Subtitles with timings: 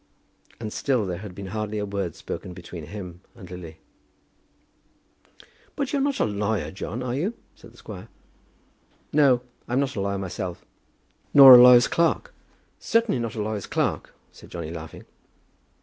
[0.59, 3.77] And still there had been hardly a word spoken between him and Lily.
[5.75, 8.07] "But you're not a lawyer, John; are you?" said the squire.
[9.13, 9.41] "No.
[9.67, 10.65] I'm not a lawyer myself."
[11.35, 12.33] "Nor a lawyer's clerk?"
[12.79, 15.05] "Certainly not a lawyer's clerk," said Johnny, laughing.